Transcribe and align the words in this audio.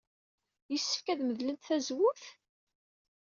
Yessefk 0.71 1.07
ad 1.07 1.19
medlent 1.23 1.65
tazewwut? 1.67 2.23